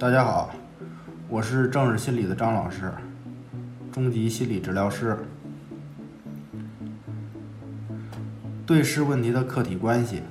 [0.00, 0.50] 大家好，
[1.28, 2.92] 我是正视心理的张老师，
[3.90, 5.18] 中级心理治疗师。
[8.64, 10.22] 对视问题的客体关系，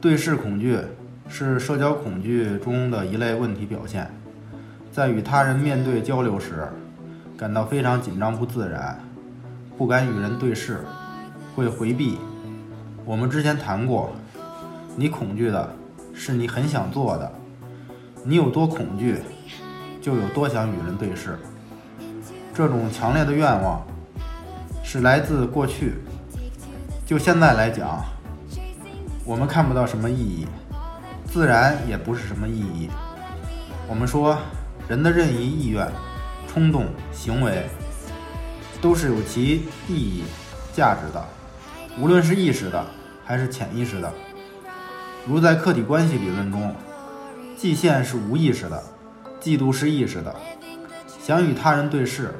[0.00, 0.78] 对视恐惧
[1.28, 4.10] 是社交恐惧中的一类问题表现，
[4.90, 6.66] 在与他人面对交流时，
[7.36, 8.98] 感到非常紧张不自然，
[9.76, 10.80] 不敢与人对视，
[11.54, 12.16] 会回避。
[13.04, 14.10] 我们之前谈过，
[14.96, 15.76] 你恐惧的
[16.14, 17.30] 是你很想做的。
[18.28, 19.22] 你有多恐惧，
[20.02, 21.38] 就有多想与人对视。
[22.52, 23.86] 这种强烈的愿望
[24.82, 25.94] 是来自过去。
[27.06, 28.04] 就现在来讲，
[29.24, 30.44] 我们看不到什么意义，
[31.24, 32.90] 自然也不是什么意义。
[33.88, 34.36] 我们说，
[34.88, 35.88] 人的任意意愿、
[36.48, 37.68] 冲动、行为，
[38.80, 40.24] 都是有其意义、
[40.72, 41.24] 价值的，
[42.00, 42.84] 无论是意识的
[43.24, 44.12] 还是潜意识的。
[45.24, 46.74] 如在客体关系理论中。
[47.58, 48.82] 嫉羡是无意识的，
[49.40, 50.34] 嫉妒是意识的。
[51.22, 52.34] 想与他人对视，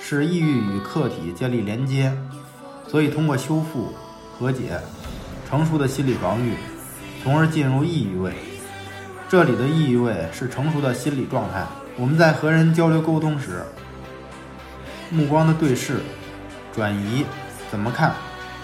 [0.00, 2.16] 是意欲与客体建立连接，
[2.86, 3.92] 所以通过修复、
[4.38, 4.78] 和解、
[5.50, 6.54] 成熟的心理防御，
[7.24, 8.32] 从而进入抑郁位。
[9.28, 11.66] 这里的抑郁位是成熟的心理状态。
[11.98, 13.64] 我们在和人交流沟通时，
[15.10, 16.00] 目光的对视、
[16.72, 17.26] 转移、
[17.68, 18.14] 怎么看，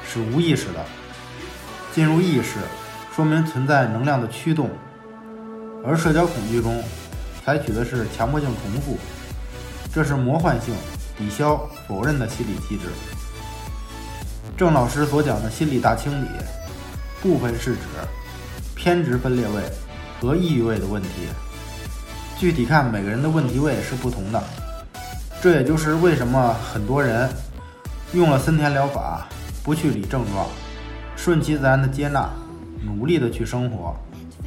[0.07, 0.85] 是无意识的。
[1.93, 2.61] 进入意识，
[3.15, 4.71] 说明存在能量的驱动。
[5.85, 6.83] 而社交恐惧中，
[7.45, 8.99] 采取的是强迫性重复，
[9.93, 10.75] 这是魔幻性、
[11.17, 12.89] 抵消、否认的心理机制。
[14.57, 16.29] 郑老师所讲的心理大清理，
[17.23, 17.81] 部分是指
[18.75, 19.63] 偏执分裂位
[20.21, 21.09] 和抑郁位的问题，
[22.37, 24.43] 具体看每个人的问题位是不同的。
[25.41, 27.31] 这也就是为什么很多人
[28.13, 29.29] 用了森田疗法，
[29.63, 30.47] 不去理症状，
[31.17, 32.29] 顺其自然的接纳，
[32.85, 33.97] 努力的去生活，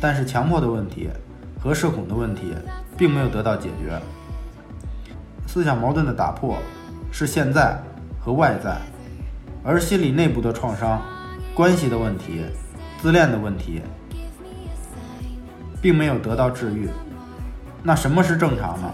[0.01, 1.09] 但是强迫的问题。
[1.63, 2.55] 和社恐的问题
[2.97, 4.01] 并没有得到解决，
[5.45, 6.57] 思想矛盾的打破
[7.11, 7.77] 是现在
[8.19, 8.81] 和外在，
[9.63, 10.99] 而心理内部的创伤、
[11.53, 12.41] 关系的问题、
[12.99, 13.83] 自恋的问题，
[15.79, 16.89] 并没有得到治愈。
[17.83, 18.91] 那什么是正常呢？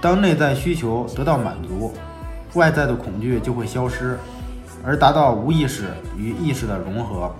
[0.00, 1.92] 当内在需求得到满足，
[2.54, 4.18] 外在的恐惧就会消失，
[4.82, 7.30] 而达到无意识与意识的融合。